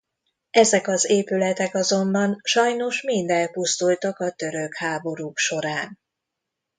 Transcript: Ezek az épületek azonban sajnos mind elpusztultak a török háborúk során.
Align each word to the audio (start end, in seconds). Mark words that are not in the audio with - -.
Ezek 0.51 0.87
az 0.87 1.09
épületek 1.09 1.75
azonban 1.75 2.39
sajnos 2.43 3.01
mind 3.01 3.29
elpusztultak 3.29 4.19
a 4.19 4.31
török 4.31 4.75
háborúk 4.75 5.37
során. 5.37 5.99